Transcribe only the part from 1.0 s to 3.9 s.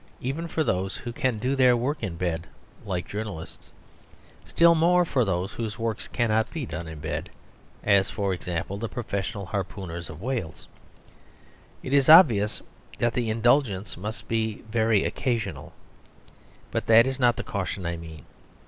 can do their work in bed (like journalists),